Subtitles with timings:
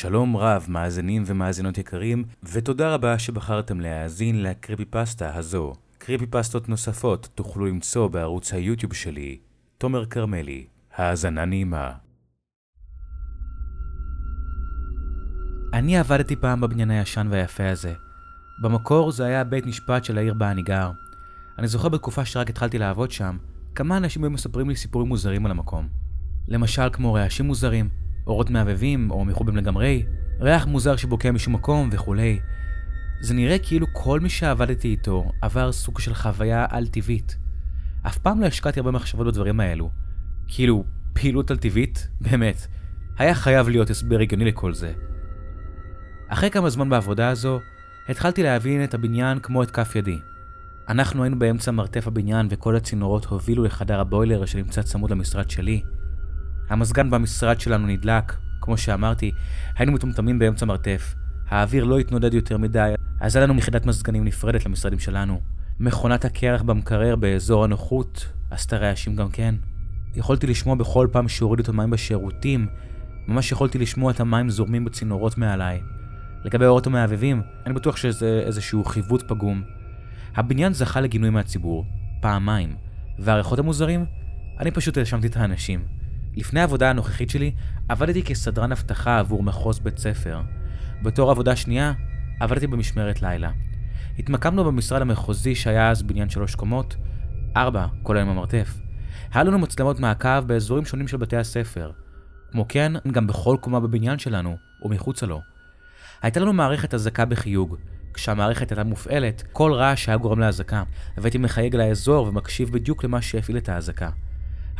[0.00, 5.72] שלום רב, מאזינים ומאזינות יקרים, ותודה רבה שבחרתם להאזין לקריפי פסטה הזו.
[5.98, 9.38] קריפי פסטות נוספות תוכלו למצוא בערוץ היוטיוב שלי,
[9.78, 10.66] תומר כרמלי.
[10.96, 11.92] האזנה נעימה.
[15.72, 17.94] אני עבדתי פעם בבניין הישן והיפה הזה.
[18.62, 20.90] במקור זה היה בית משפט של העיר בה אני גר.
[21.58, 23.36] אני זוכר בתקופה שרק התחלתי לעבוד שם,
[23.74, 25.88] כמה אנשים היו מספרים לי סיפורים מוזרים על המקום.
[26.48, 27.88] למשל כמו רעשים מוזרים,
[28.26, 30.06] אורות מעבבים או מחובים לגמרי,
[30.40, 32.40] ריח מוזר שבוקע משום מקום וכולי.
[33.20, 37.36] זה נראה כאילו כל מי שעבדתי איתו עבר סוג של חוויה על-טבעית.
[38.06, 39.90] אף פעם לא השקעתי הרבה מחשבות בדברים האלו.
[40.48, 42.08] כאילו, פעילות על-טבעית?
[42.20, 42.66] באמת.
[43.18, 44.92] היה חייב להיות הסבר הגיוני לכל זה.
[46.28, 47.60] אחרי כמה זמן בעבודה הזו,
[48.08, 50.18] התחלתי להבין את הבניין כמו את כף ידי.
[50.88, 55.82] אנחנו היינו באמצע מרתף הבניין וכל הצינורות הובילו לחדר הבוילר שנמצא צמוד למשרד שלי.
[56.70, 59.30] המזגן במשרד שלנו נדלק, כמו שאמרתי,
[59.76, 61.14] היינו מטומטמים באמצע מרתף.
[61.48, 65.40] האוויר לא התנודד יותר מדי, אז היה לנו יחידת מזגנים נפרדת למשרדים שלנו.
[65.80, 69.54] מכונת הקרח במקרר באזור הנוחות עשתה רעשים גם כן.
[70.14, 72.66] יכולתי לשמוע בכל פעם שהורידו את המים בשירותים,
[73.28, 75.80] ממש יכולתי לשמוע את המים זורמים בצינורות מעליי.
[76.44, 79.62] לגבי האורות המעבבים, אני בטוח שזה איזשהו חיווט פגום.
[80.36, 81.84] הבניין זכה לגינוי מהציבור,
[82.20, 82.76] פעמיים,
[83.18, 84.04] והריחות המוזרים?
[84.58, 85.99] אני פשוט האשמתי את האנשים.
[86.36, 87.52] לפני העבודה הנוכחית שלי,
[87.88, 90.40] עבדתי כסדרן אבטחה עבור מחוז בית ספר.
[91.02, 91.92] בתור עבודה שנייה,
[92.40, 93.50] עבדתי במשמרת לילה.
[94.18, 96.96] התמקמנו במשרד המחוזי שהיה אז בניין שלוש קומות,
[97.56, 98.78] ארבע, כל היום המרתף.
[99.32, 101.90] היה לנו מצלמות מעקב באזורים שונים של בתי הספר.
[102.52, 105.40] כמו כן, גם בכל קומה בבניין שלנו, ומחוצה לו.
[106.22, 107.76] הייתה לנו מערכת אזעקה בחיוג.
[108.14, 110.82] כשהמערכת הייתה מופעלת, כל רעש היה גורם לאזעקה,
[111.16, 114.10] והייתי מחייג לאזור ומקשיב בדיוק למה שהפעיל את האזעקה.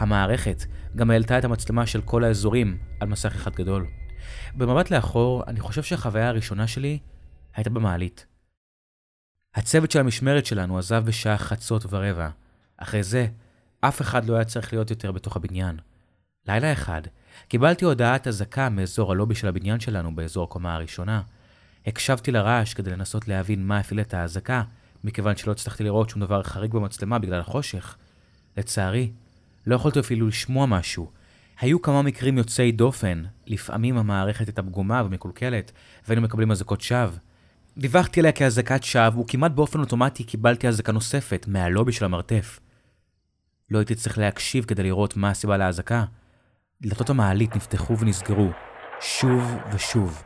[0.01, 0.65] המערכת
[0.97, 3.87] גם העלתה את המצלמה של כל האזורים על מסך אחד גדול.
[4.55, 6.99] במבט לאחור, אני חושב שהחוויה הראשונה שלי
[7.55, 8.27] הייתה במעלית.
[9.55, 12.29] הצוות של המשמרת שלנו עזב בשעה חצות ורבע.
[12.77, 13.27] אחרי זה,
[13.81, 15.77] אף אחד לא היה צריך להיות יותר בתוך הבניין.
[16.49, 17.03] לילה אחד,
[17.49, 21.23] קיבלתי הודעת אזעקה מאזור הלובי של הבניין שלנו באזור הקומה הראשונה.
[21.87, 24.63] הקשבתי לרעש כדי לנסות להבין מה הפעיל את האזעקה,
[25.05, 27.97] מכיוון שלא הצלחתי לראות שום דבר חריג במצלמה בגלל החושך.
[28.57, 29.13] לצערי,
[29.67, 31.11] לא יכולתי אפילו לשמוע משהו.
[31.61, 35.73] היו כמה מקרים יוצאי דופן, לפעמים המערכת הייתה פגומה ומקולקלת,
[36.09, 37.17] והיינו מקבלים אזעקות שווא.
[37.79, 42.61] דיווחתי עליה כאזעקת שווא, וכמעט באופן אוטומטי קיבלתי אזעקה נוספת, מהלובי של המרתף.
[43.71, 46.05] לא הייתי צריך להקשיב כדי לראות מה הסיבה לאזעקה.
[46.83, 48.51] דלתות המעלית נפתחו ונסגרו,
[49.01, 50.23] שוב ושוב.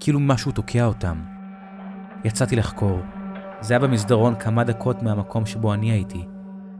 [0.00, 1.37] כאילו משהו תוקע אותם.
[2.24, 3.00] יצאתי לחקור.
[3.60, 6.24] זה היה במסדרון כמה דקות מהמקום שבו אני הייתי.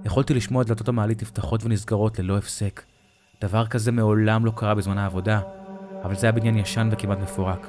[0.05, 2.83] יכולתי לשמוע את דלתות המעלית נפתחות ונסגרות ללא הפסק.
[3.41, 5.41] דבר כזה מעולם לא קרה בזמן העבודה,
[6.05, 7.69] אבל זה היה בניין ישן וכמעט מפורק.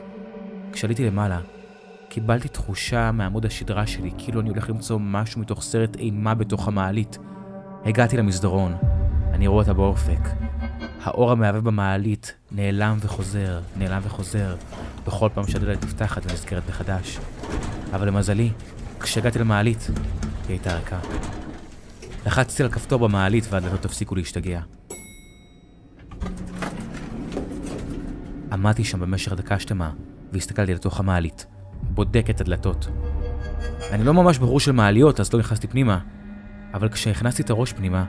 [0.71, 1.39] כשעליתי למעלה,
[2.09, 7.17] קיבלתי תחושה מעמוד השדרה שלי כאילו אני הולך למצוא משהו מתוך סרט אימה בתוך המעלית.
[7.85, 8.75] הגעתי למסדרון,
[9.33, 10.19] אני רואה אותה באופק.
[11.03, 14.55] האור המהבהב במעלית נעלם וחוזר, נעלם וחוזר,
[15.09, 17.19] בכל פעם שהדלת נפתחת ונסגרת מחדש.
[17.93, 18.51] אבל למזלי,
[18.99, 20.99] כשהגעתי למעלית, היא הייתה ריקה.
[22.25, 24.61] לחצתי על כפתור במעלית והדלתות הפסיקו להשתגע.
[28.51, 29.91] עמדתי שם במשך דקה שלמה,
[30.33, 31.45] והסתכלתי לתוך המעלית,
[31.81, 32.87] בודק את הדלתות.
[33.91, 35.99] אני לא ממש ברור של מעליות, אז לא נכנסתי פנימה,
[36.73, 38.05] אבל כשהכנסתי את הראש פנימה,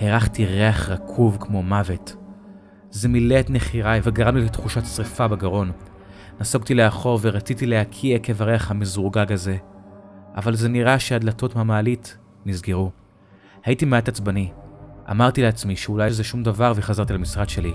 [0.00, 2.16] הרחתי ריח רקוב כמו מוות.
[2.90, 5.72] זה מילא את נחיריי וגרם לי לתחושת שריפה בגרון.
[6.40, 9.56] נסוגתי לאחור ורציתי להקיא עקב הריח המזורגג הזה,
[10.36, 12.90] אבל זה נראה שהדלתות מהמעלית נסגרו.
[13.64, 14.52] הייתי מעט עצבני.
[15.10, 17.74] אמרתי לעצמי שאולי זה שום דבר וחזרתי למשרד שלי.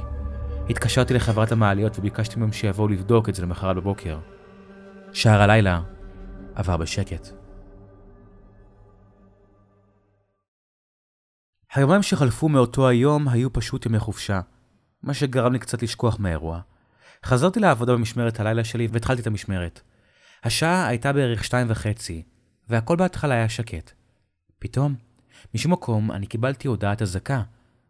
[0.70, 4.20] התקשרתי לחברת המעליות וביקשתי מהם שיבואו לבדוק את זה למחרת בבוקר.
[5.14, 5.82] שער הלילה
[6.56, 7.28] עבר בשקט.
[11.74, 14.42] היומיים שחלפו מאותו היום היו פשוט ימי חופשה,
[15.04, 16.60] מה שגרם לי קצת לשכוח מהאירוע.
[17.26, 19.82] חזרתי לעבודה במשמרת הלילה שלי והתחלתי את המשמרת.
[20.44, 22.24] השעה הייתה בערך שתיים וחצי,
[22.70, 23.92] והכל בהתחלה היה שקט.
[24.60, 24.96] פתאום,
[25.56, 27.42] משום מקום אני קיבלתי הודעת אזעקה.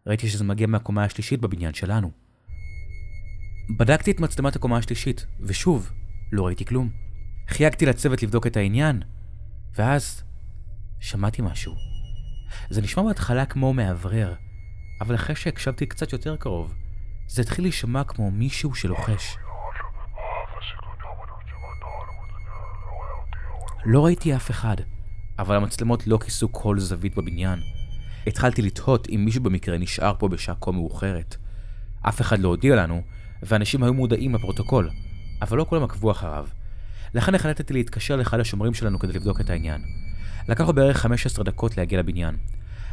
[0.07, 2.11] ראיתי שזה מגיע מהקומה השלישית בבניין שלנו.
[3.77, 5.91] בדקתי את מצלמת הקומה השלישית, ושוב,
[6.31, 6.89] לא ראיתי כלום.
[7.49, 9.01] חייגתי לצוות לבדוק את העניין,
[9.75, 10.23] ואז
[10.99, 11.75] שמעתי משהו.
[12.69, 14.33] זה נשמע בהתחלה כמו מאוורר,
[15.01, 16.73] אבל אחרי שהקשבתי קצת יותר קרוב,
[17.27, 19.37] זה התחיל להישמע כמו מישהו שלוחש.
[23.85, 24.75] לא ראיתי אף אחד,
[25.39, 27.59] אבל המצלמות לא כיסו כל זווית בבניין.
[28.27, 31.35] התחלתי לתהות אם מישהו במקרה נשאר פה בשעה כה מאוחרת.
[32.01, 33.01] אף אחד לא הודיע לנו,
[33.43, 34.89] ואנשים היו מודעים לפרוטוקול,
[35.41, 36.47] אבל לא כולם עקבו אחריו.
[37.13, 39.81] לכן החלטתי להתקשר לאחד השומרים שלנו כדי לבדוק את העניין.
[40.47, 42.37] לקח לו בערך 15 דקות להגיע לבניין.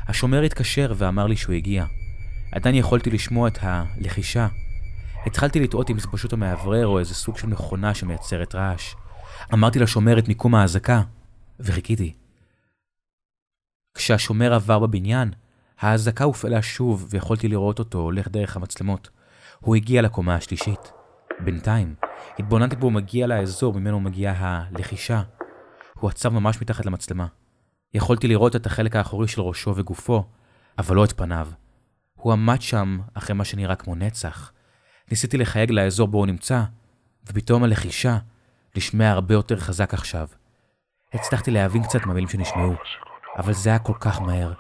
[0.09, 1.85] השומר התקשר ואמר לי שהוא הגיע.
[2.53, 4.49] עדיין יכולתי לשמוע את הלחישה.
[5.27, 8.95] התחלתי לטעות אם זה פשוט המאוורר או איזה סוג של מכונה שמייצרת רעש.
[9.55, 11.03] אמרתי לשומר את מיקום האזעקה,
[11.61, 12.15] וחיכיתי.
[13.95, 15.31] כשהשומר עבר בבניין,
[15.81, 19.11] האזעקה הופעלה שוב ויכולתי לראות אותו הולך דרך המצלמות.
[19.61, 20.93] הוא הגיע לקומה השלישית.
[21.45, 21.95] בינתיים,
[22.39, 25.23] התבוננתי בו מגיע לאזור ממנו מגיעה הלחישה.
[25.95, 27.27] הוא עצר ממש מתחת למצלמה.
[27.95, 30.25] יכולתי לראות את החלק האחורי של ראשו וגופו,
[30.79, 31.49] אבל לא את פניו.
[32.23, 34.53] הוא עמד שם אחרי מה שנראה כמו נצח.
[35.11, 36.63] ניסיתי לחייג לאזור בו הוא נמצא,
[37.27, 38.19] ופתאום הלחישה
[38.77, 40.29] נשמע הרבה יותר חזק עכשיו.
[41.15, 42.75] הצלחתי להבין קצת מהמילים שנשמעו,
[43.39, 44.53] אבל זה היה כל כך מהר.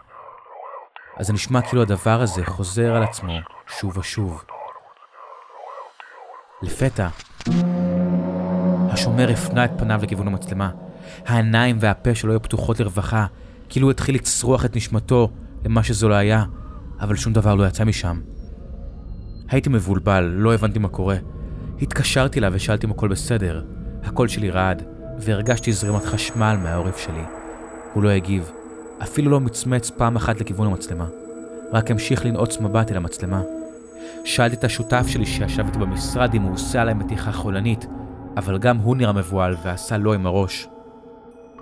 [1.16, 4.44] אז זה נשמע כאילו הדבר הזה חוזר על עצמו שוב ושוב.
[6.62, 7.08] לפתע,
[8.90, 10.70] השומר הפנה את פניו לכיוון המצלמה.
[11.26, 13.26] העיניים והפה שלו היו פתוחות לרווחה,
[13.68, 15.30] כאילו הוא התחיל לצרוח את נשמתו
[15.64, 16.44] למה שזו לא היה,
[17.02, 18.20] אבל שום דבר לא יצא משם.
[19.48, 21.16] הייתי מבולבל, לא הבנתי מה קורה.
[21.82, 23.64] התקשרתי אליו ושאלתי אם הכל בסדר.
[24.04, 24.82] הקול שלי רעד,
[25.18, 27.22] והרגשתי זרימת חשמל מהעורף שלי.
[27.92, 28.50] הוא לא הגיב,
[29.02, 31.06] אפילו לא מצמץ פעם אחת לכיוון המצלמה.
[31.72, 33.42] רק המשיך לנעוץ מבט אל המצלמה.
[34.24, 37.86] שאלתי את השותף שלי שישב איתי במשרד אם הוא עושה עליי מתיחה חולנית,
[38.36, 40.68] אבל גם הוא נראה מבוהל ועשה לא עם הראש.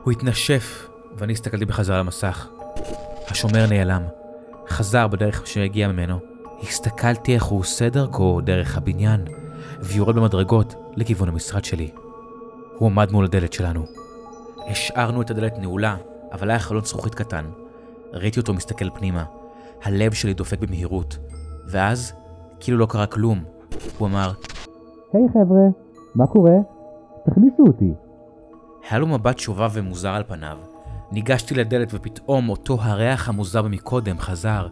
[0.04, 0.88] הוא התנשף,
[1.18, 2.48] ואני הסתכלתי בחזרה על המסך.
[3.28, 4.19] השומר נעלם.
[4.70, 6.18] חזר בדרך שהגיע ממנו.
[6.62, 9.24] הסתכלתי איך הוא עושה דרכו דרך הבניין,
[9.80, 11.90] ויורד במדרגות לכיוון המשרד שלי.
[12.78, 13.84] הוא עמד מול הדלת שלנו.
[14.66, 15.96] השארנו את הדלת נעולה,
[16.32, 17.44] אבל היה חלון זכוכית קטן.
[18.12, 19.24] ראיתי אותו מסתכל פנימה.
[19.82, 21.18] הלב שלי דופק במהירות.
[21.66, 22.12] ואז,
[22.60, 23.44] כאילו לא קרה כלום,
[23.98, 24.32] הוא אמר,
[25.12, 25.68] היי, חבר'ה,
[26.14, 26.54] מה קורה?
[27.26, 27.92] תכניסו אותי.
[28.90, 30.69] היה לו מבט שובב ומוזר על פניו.
[31.12, 34.66] ניגשתי לדלת ופתאום אותו הריח המוזר מקודם חזר.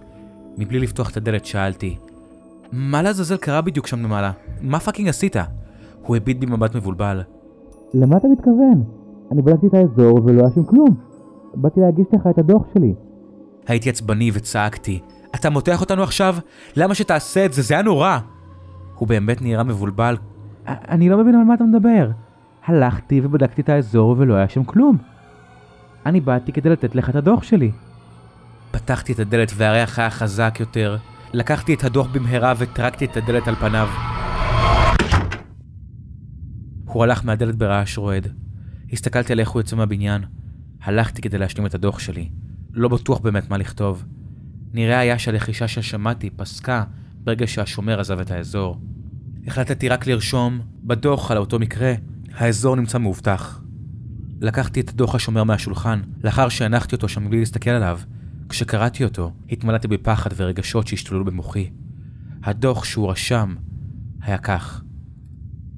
[0.59, 1.97] מבלי לפתוח את הדלת שאלתי,
[2.73, 4.33] מה לעזאזל קרה בדיוק שם למעלה?
[4.61, 5.37] מה fucking עשית?
[6.03, 7.23] הוא הביט בי מבט מבולבל.
[7.95, 8.85] למה אתה מתכוון?
[9.33, 10.97] אני בדקתי את האזור ולא היה שם כלום.
[11.55, 12.95] באתי להגיש לך את הדוח שלי.
[13.67, 15.01] הייתי עצבני וצעקתי,
[15.35, 16.37] אתה מותח אותנו עכשיו?
[16.77, 17.63] למה שתעשה את זה?
[17.63, 18.19] זה היה נורא!
[18.95, 20.17] הוא באמת נראה מבולבל.
[20.67, 22.11] אני לא מבין על מה אתה מדבר.
[22.67, 24.97] הלכתי ובדקתי את האזור ולא היה שם כלום.
[26.07, 27.71] אני באתי כדי לתת לך את הדוח שלי.
[28.71, 30.97] פתחתי את הדלת והריח היה חזק יותר.
[31.33, 33.89] לקחתי את הדוח במהרה וטרקתי את הדלת על פניו.
[36.85, 38.33] הוא הלך מהדלת ברעש רועד.
[38.93, 40.23] הסתכלתי על איך הוא יוצא מהבניין.
[40.83, 42.29] הלכתי כדי להשלים את הדוח שלי.
[42.73, 44.05] לא בטוח באמת מה לכתוב.
[44.73, 46.85] נראה היה שהלחישה ששמעתי פסקה
[47.15, 48.81] ברגע שהשומר עזב את האזור.
[49.47, 51.95] החלטתי רק לרשום בדוח על אותו מקרה,
[52.35, 53.61] האזור נמצא מאובטח.
[54.41, 58.01] לקחתי את דוח השומר מהשולחן, לאחר שהנחתי אותו שם בלי להסתכל עליו.
[58.49, 61.71] כשקראתי אותו, התמלאתי בפחד ורגשות שהשתוללו במוחי.
[62.45, 63.55] הדוח שהוא רשם
[64.23, 64.83] היה כך: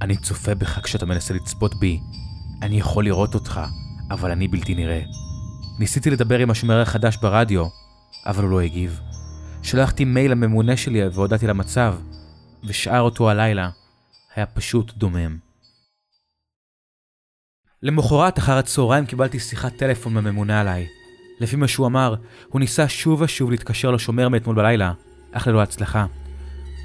[0.01, 2.01] אני צופה בך כשאתה מנסה לצפות בי.
[2.63, 3.61] אני יכול לראות אותך,
[4.11, 5.03] אבל אני בלתי נראה.
[5.79, 7.67] ניסיתי לדבר עם השומר החדש ברדיו,
[8.27, 9.01] אבל הוא לא הגיב.
[9.63, 11.95] שלחתי מייל לממונה שלי והודעתי למצב,
[12.65, 13.71] ושאר אותו הלילה
[14.35, 15.50] היה פשוט דומם.
[17.83, 20.87] למחרת אחר הצהריים קיבלתי שיחת טלפון מהממונה עליי.
[21.41, 22.15] לפי מה שהוא אמר,
[22.49, 24.93] הוא ניסה שוב ושוב להתקשר לשומר מאתמול בלילה,
[25.33, 26.07] אך ללא הצלחה.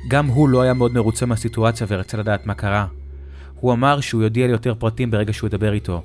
[0.07, 2.87] גם הוא לא היה מאוד מרוצה מהסיטואציה ורצה לדעת מה קרה.
[3.55, 6.03] הוא אמר שהוא יודיע לי יותר פרטים ברגע שהוא ידבר איתו.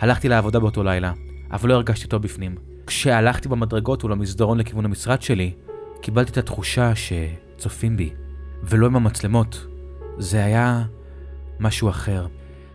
[0.00, 1.12] הלכתי לעבודה באותו לילה,
[1.50, 2.54] אבל לא הרגשתי טוב בפנים.
[2.86, 5.52] כשהלכתי במדרגות ולמסדרון לכיוון המשרד שלי,
[6.00, 8.10] קיבלתי את התחושה שצופים בי,
[8.62, 9.66] ולא עם המצלמות.
[10.18, 10.82] זה היה
[11.60, 12.26] משהו אחר.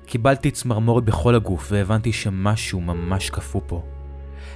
[0.08, 3.84] קיבלתי צמרמורת בכל הגוף והבנתי שמשהו ממש קפוא פה.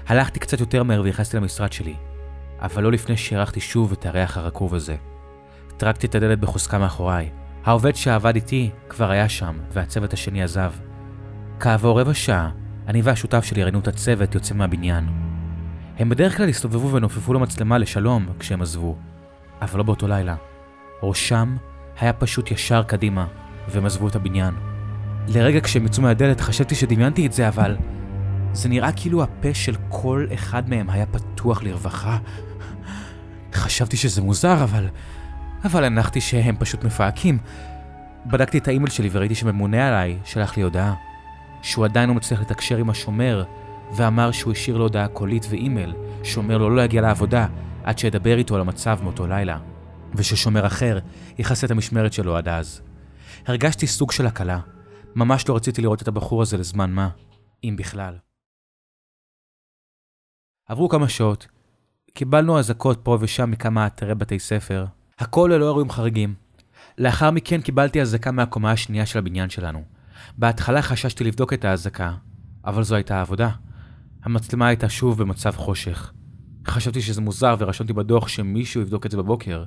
[0.08, 1.96] הלכתי קצת יותר מהר ונכנסתי למשרד שלי,
[2.62, 4.96] אבל לא לפני שהרחתי שוב את הריח הרקוב הזה.
[5.78, 7.30] טרקתי את הדלת בחוזקה מאחוריי.
[7.66, 10.72] העובד שעבד איתי כבר היה שם, והצוות השני עזב.
[11.60, 12.50] כעבור רבע שעה,
[12.88, 15.10] אני והשותף שלי ראינו את הצוות יוצא מהבניין.
[16.00, 18.96] הם בדרך כלל הסתובבו ונופפו למצלמה לשלום כשהם עזבו,
[19.62, 20.36] אבל לא באותו לילה.
[21.04, 21.56] ראשם
[22.00, 23.28] היה פשוט ישר קדימה,
[23.70, 24.71] והם עזבו את הבניין.
[25.34, 27.78] לרגע כשהם יצאו מהדלת חשבתי שדמיינתי את זה, אבל...
[28.54, 32.18] זה נראה כאילו הפה של כל אחד מהם היה פתוח לרווחה.
[33.54, 34.88] חשבתי שזה מוזר, אבל...
[35.64, 37.38] אבל הנחתי שהם פשוט מפהקים.
[38.26, 40.94] בדקתי את האימייל שלי וראיתי שממונה עליי שלח לי הודעה.
[41.62, 43.44] שהוא עדיין לא מצליח לתקשר עם השומר,
[43.96, 47.48] ואמר שהוא השאיר לו הודעה קולית ואימייל, שאומר לו לא להגיע לעבודה,
[47.84, 49.58] עד שאדבר איתו על המצב מאותו לילה,
[50.16, 51.00] וששומר אחר
[51.38, 52.82] יכסה את המשמרת שלו עד אז.
[53.48, 54.60] הרגשתי סוג של הקלה.
[55.16, 57.10] ממש לא רציתי לראות את הבחור הזה לזמן מה,
[57.64, 58.18] אם בכלל.
[60.68, 61.48] עברו כמה שעות,
[62.14, 64.86] קיבלנו אזעקות פה ושם מכמה אתרי בתי ספר,
[65.20, 66.36] הכל ללא אירועים חריגים.
[66.98, 69.84] לאחר מכן קיבלתי אזעקה מהקומה השנייה של הבניין שלנו.
[70.38, 72.14] בהתחלה חששתי לבדוק את האזעקה,
[72.66, 73.50] אבל זו הייתה העבודה.
[74.24, 76.14] המצלמה הייתה שוב במצב חושך.
[76.68, 79.64] חשבתי שזה מוזר ורשמתי בדוח שמישהו יבדוק את זה בבוקר.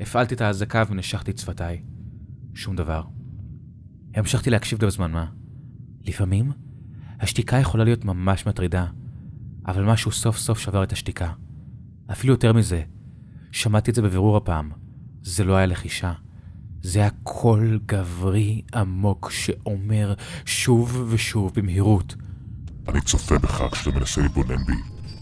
[0.00, 1.82] הפעלתי את האזעקה ונשכתי את שפתיי.
[2.54, 3.15] שום דבר.
[4.16, 5.26] המשכתי להקשיב לו בזמן מה.
[6.04, 6.52] לפעמים,
[7.20, 8.86] השתיקה יכולה להיות ממש מטרידה,
[9.66, 11.32] אבל משהו סוף סוף שבר את השתיקה.
[12.12, 12.82] אפילו יותר מזה,
[13.52, 14.70] שמעתי את זה בבירור הפעם.
[15.22, 16.12] זה לא היה לחישה.
[16.82, 22.14] זה היה קול גברי עמוק שאומר שוב ושוב במהירות.
[22.88, 24.76] אני צופה בך כשאתה מנסה להתבונן בי.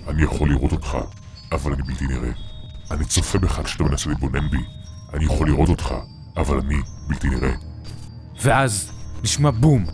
[0.09, 0.99] אני יכול לראות אותך,
[1.53, 2.31] אבל אני בלתי נראה.
[2.91, 4.65] אני צופה בך כשאתה מנסה להתבונן בי.
[5.15, 5.95] אני יכול לראות אותך,
[6.37, 6.77] אבל אני
[7.09, 7.74] בלתי נראה.
[8.45, 8.91] ואז
[9.23, 9.85] נשמע בום,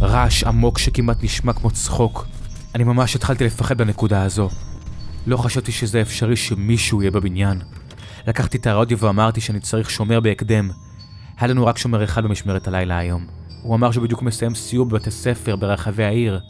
[0.00, 2.26] רעש עמוק שכמעט נשמע כמו צחוק.
[2.74, 4.48] אני ממש התחלתי לפחד בנקודה הזו.
[5.26, 7.60] לא חשבתי שזה אפשרי שמישהו יהיה בבניין.
[8.26, 10.70] לקחתי את הרדיו ואמרתי שאני צריך שומר בהקדם.
[11.38, 13.26] היה לנו רק שומר אחד במשמרת הלילה היום.
[13.62, 16.40] הוא אמר שהוא בדיוק מסיים סיור בבתי ספר ברחבי העיר,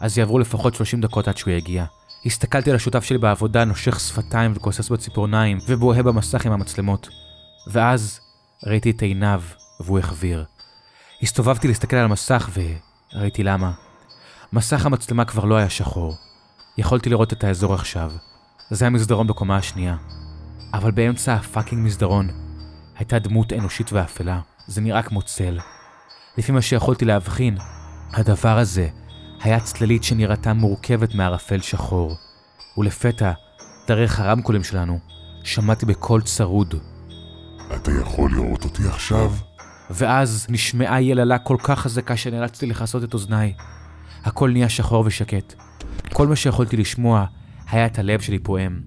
[0.00, 1.84] אז יעברו לפחות 30 דקות עד שהוא יגיע.
[2.26, 7.08] הסתכלתי על השותף שלי בעבודה, נושך שפתיים וכוסס בציפורניים, ובוהה במסך עם המצלמות.
[7.72, 8.20] ואז
[8.66, 9.42] ראיתי את עיניו,
[9.80, 10.44] והוא החביר.
[11.22, 12.50] הסתובבתי להסתכל על המסך
[13.14, 13.72] וראיתי למה.
[14.52, 16.16] מסך המצלמה כבר לא היה שחור.
[16.78, 18.12] יכולתי לראות את האזור עכשיו.
[18.70, 19.96] זה היה מסדרון בקומה השנייה.
[20.74, 22.28] אבל באמצע הפאקינג מסדרון
[22.96, 24.40] הייתה דמות אנושית ואפלה.
[24.66, 25.58] זה נראה כמו צל.
[26.38, 27.58] לפי מה שיכולתי להבחין,
[28.12, 28.88] הדבר הזה
[29.40, 32.16] היה צללית שנראתה מורכבת מערפל שחור.
[32.78, 33.32] ולפתע,
[33.88, 34.98] דרך הרמקולים שלנו,
[35.44, 36.74] שמעתי בקול צרוד.
[37.76, 39.32] אתה יכול לראות אותי עכשיו?
[39.90, 43.52] ואז נשמעה יללה כל כך חזקה שנאלצתי לכסות את אוזניי.
[44.24, 45.54] הכל נהיה שחור ושקט.
[46.12, 47.24] כל מה שיכולתי לשמוע
[47.70, 48.80] היה את הלב שלי פועם.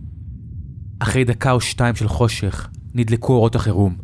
[0.99, 3.95] אחרי דקה או שתיים של חושך, נדלקו אורות החירום.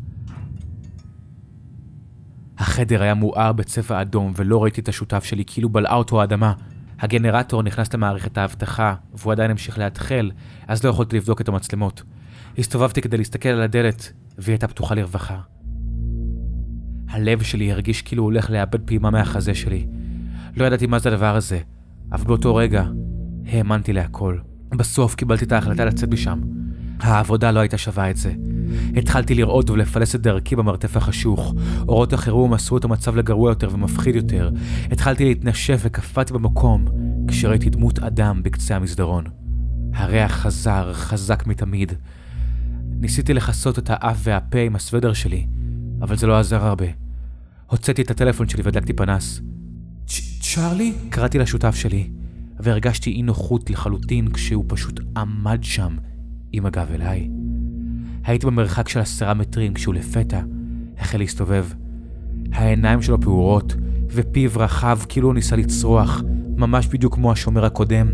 [2.58, 6.54] החדר היה מואר בצבע אדום ולא ראיתי את השותף שלי כאילו בלעה אותו האדמה.
[7.00, 10.32] הגנרטור נכנס למערכת האבטחה והוא עדיין המשיך לאתחל,
[10.68, 12.04] אז לא יכולתי לבדוק את המצלמות.
[12.58, 15.39] הסתובבתי כדי להסתכל על הדלת, והיא הייתה פתוחה לרווחה.
[17.10, 19.88] הלב שלי הרגיש כאילו הוא הולך לאבד פעימה מהחזה שלי.
[20.58, 21.60] לא ידעתי מה זה הדבר הזה,
[22.12, 22.86] אבל באותו רגע
[23.52, 24.38] האמנתי להכל.
[24.70, 26.42] בסוף קיבלתי את ההחלטה לצאת משם.
[27.00, 28.34] העבודה לא הייתה שווה את זה.
[28.96, 31.54] התחלתי לראות ולפלס את דרכי במרתף החשוך.
[31.88, 34.50] אורות החירום עשו את המצב לגרוע יותר ומפחיד יותר.
[34.92, 36.86] התחלתי להתנשף וקפאתי במקום
[37.28, 39.24] כשראיתי דמות אדם בקצה המסדרון.
[39.94, 41.94] הריח חזר, חזק מתמיד.
[43.00, 45.48] ניסיתי לכסות את האף והפה עם הסוודר שלי,
[46.01, 46.86] אבל זה לא עזר הרבה.
[47.68, 49.42] הוצאתי את הטלפון שלי והדלקתי פנס.
[50.42, 50.94] צ'ארלי?
[51.10, 52.10] קראתי לשותף שלי,
[52.60, 55.98] והרגשתי אי נוחות לחלוטין כשהוא פשוט עמד שם
[56.51, 57.30] עם הגב אליי.
[58.24, 60.42] הייתי במרחק של עשרה מטרים כשהוא לפתע
[60.98, 61.66] החל להסתובב.
[62.51, 63.75] העיניים שלו פעורות,
[64.10, 66.22] ופיו רחב כאילו הוא ניסה לצרוח,
[66.58, 68.08] ממש בדיוק כמו השומר הקודם.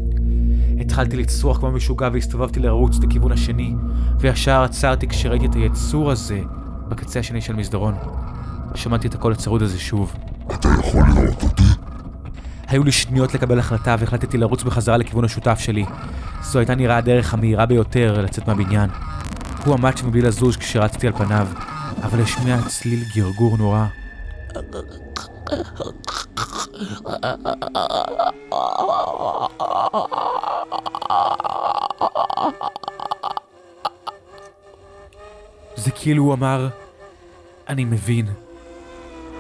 [0.79, 3.75] התחלתי לצרוח כמו משוגע והסתובבתי לרוץ לכיוון השני,
[4.19, 6.41] וישר עצרתי כשראיתי את היצור הזה
[6.93, 7.95] בקצה השני של מסדרון.
[8.75, 10.15] שמעתי את הקול הצרוד הזה שוב.
[10.53, 11.63] אתה יכול לראות אותי?
[12.67, 15.85] היו לי שניות לקבל החלטה והחלטתי לרוץ בחזרה לכיוון השותף שלי.
[16.41, 18.89] זו הייתה נראה הדרך המהירה ביותר לצאת מהבניין.
[19.65, 21.47] הוא עמד שם בלי לזוז כשרצתי על פניו,
[22.03, 23.85] אבל השמיע צליל גרגור נורא.
[35.75, 36.67] זה כאילו הוא אמר,
[37.70, 38.25] אני מבין.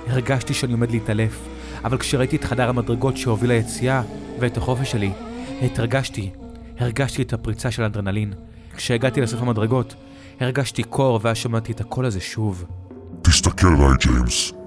[0.07, 1.47] הרגשתי שאני עומד להתעלף,
[1.83, 4.01] אבל כשראיתי את חדר המדרגות שהוביל ליציאה
[4.39, 5.11] ואת החופש שלי,
[5.61, 6.29] התרגשתי.
[6.79, 8.33] הרגשתי את הפריצה של האדרנלין.
[8.75, 9.95] כשהגעתי לסוף המדרגות,
[10.39, 12.65] הרגשתי קור ואז שמעתי את הקול הזה שוב.
[13.21, 14.62] תסתכל עליי, ג'יימס.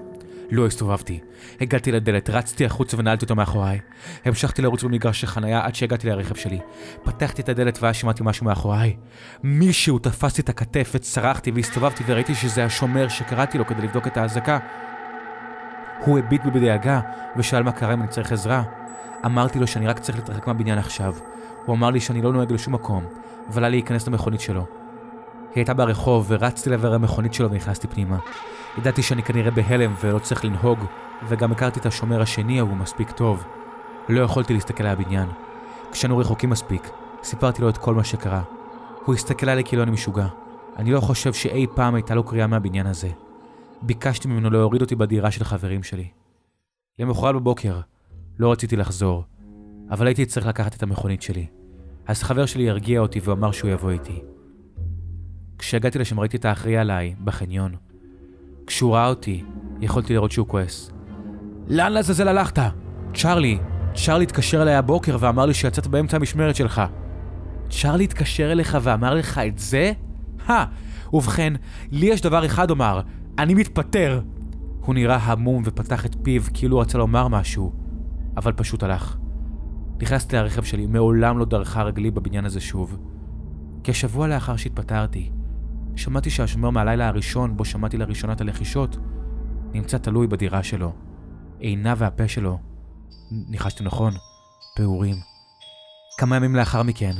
[0.51, 1.19] לא הסתובבתי.
[1.61, 3.79] הגעתי לדלת, רצתי החוצה ונעלתי אותו מאחוריי.
[4.25, 6.59] המשכתי לרוץ במגרש החנייה עד שהגעתי לרכב שלי.
[7.03, 8.95] פתחתי את הדלת ואז שמעתי משהו מאחוריי.
[9.43, 14.59] מישהו תפס את הכתף וצרחתי והסתובבתי וראיתי שזה השומר שקראתי לו כדי לבדוק את האזעקה.
[16.05, 16.99] הוא הביט בי בדאגה
[17.37, 18.63] ושאל מה קרה אם אני צריך עזרה.
[19.25, 21.15] אמרתי לו שאני רק צריך להתרחק מהבניין עכשיו.
[21.65, 23.05] הוא אמר לי שאני לא נוהג לשום מקום,
[23.49, 24.65] אבל עלה להיכנס למכונית שלו.
[25.49, 28.17] היא הייתה ברחוב ורצתי לעבר המכונית שלו ונכנסתי פנימה.
[28.77, 30.79] ידעתי שאני כנראה בהלם ולא צריך לנהוג,
[31.27, 33.43] וגם הכרתי את השומר השני ההוא מספיק טוב.
[34.09, 35.29] לא יכולתי להסתכל על הבניין.
[35.91, 36.89] כשאנו רחוקים מספיק,
[37.23, 38.41] סיפרתי לו את כל מה שקרה.
[39.05, 40.27] הוא הסתכל עליי כאילו אני משוגע.
[40.77, 43.09] אני לא חושב שאי פעם הייתה לו קריאה מהבניין הזה.
[43.81, 46.07] ביקשתי ממנו להוריד אותי בדירה של חברים שלי.
[46.99, 47.79] למחרת בבוקר,
[48.39, 49.23] לא רציתי לחזור,
[49.89, 51.47] אבל הייתי צריך לקחת את המכונית שלי.
[52.07, 54.21] אז חבר שלי הרגיע אותי ואמר שהוא יבוא איתי.
[55.57, 57.86] כשהגעתי לשם ראיתי את האחראי עליי, בחניון.
[58.67, 59.43] כשהוא ראה אותי,
[59.81, 60.91] יכולתי לראות שהוא כועס.
[61.67, 62.59] לאן לעזאזל הלכת?
[63.13, 63.57] צ'ארלי,
[63.95, 66.81] צ'ארלי התקשר אליי הבוקר ואמר לי שיצאת באמצע המשמרת שלך.
[67.69, 69.91] צ'ארלי התקשר אליך ואמר לך את זה?
[70.45, 70.65] הא,
[71.13, 71.53] ובכן,
[71.91, 73.01] לי יש דבר אחד לומר,
[73.39, 74.21] אני מתפטר.
[74.85, 77.73] הוא נראה המום ופתח את פיו כאילו הוא רצה לומר משהו,
[78.37, 79.17] אבל פשוט הלך.
[80.01, 82.97] נכנסתי לרכב שלי, מעולם לא דרכה רגלי בבניין הזה שוב.
[83.83, 85.31] כשבוע לאחר שהתפטרתי,
[85.97, 88.97] שמעתי שהשומר מהלילה הראשון בו שמעתי לראשונה את הלחישות,
[89.73, 90.93] נמצא תלוי בדירה שלו.
[91.59, 92.59] עיניו והפה שלו,
[93.31, 94.13] ניחשתי נכון,
[94.75, 95.15] פעורים.
[96.17, 97.13] כמה ימים לאחר מכן,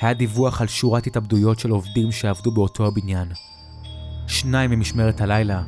[0.00, 3.28] היה דיווח על שורת התאבדויות של עובדים שעבדו באותו הבניין.
[4.26, 5.62] שניים ממשמרת הלילה,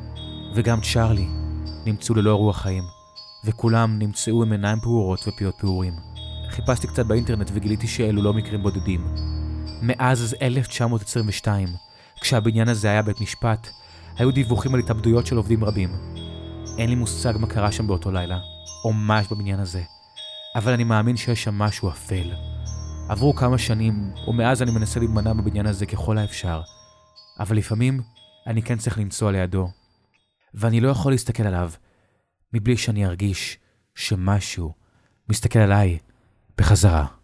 [0.54, 1.26] וגם צ'ארלי,
[1.86, 2.84] נמצאו ללא רוח חיים,
[3.44, 5.92] וכולם נמצאו עם עיניים פעורות ופיות פעורים.
[6.50, 9.14] חיפשתי קצת באינטרנט וגיליתי שאלו לא מקרים בודדים.
[9.82, 11.68] מאז 1922,
[12.22, 13.68] כשהבניין הזה היה בית משפט,
[14.16, 15.90] היו דיווחים על התאבדויות של עובדים רבים.
[16.78, 18.38] אין לי מושג מה קרה שם באותו לילה,
[18.84, 19.82] או מה יש בבניין הזה,
[20.56, 22.32] אבל אני מאמין שיש שם משהו אפל.
[23.08, 26.62] עברו כמה שנים, ומאז אני מנסה להימנע בבניין הזה ככל האפשר,
[27.40, 28.00] אבל לפעמים
[28.46, 29.68] אני כן צריך לנסוע לידו.
[30.54, 31.70] ואני לא יכול להסתכל עליו,
[32.52, 33.58] מבלי שאני ארגיש
[33.94, 34.72] שמשהו
[35.28, 35.98] מסתכל עליי
[36.58, 37.21] בחזרה.